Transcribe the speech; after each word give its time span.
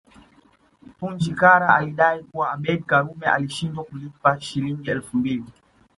Punja 0.97 1.33
Kara 1.39 1.75
alidai 1.75 2.23
kuwa 2.23 2.51
Abeid 2.51 2.83
Karume 2.85 3.25
alishindwa 3.25 3.83
kulipa 3.83 4.41
Shilingi 4.41 4.89
elfu 4.89 5.17
mbili 5.17 5.45